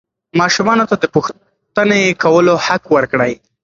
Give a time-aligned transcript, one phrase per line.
[0.39, 3.33] ماشومانو ته د پوښتنې کولو حق ورکړئ.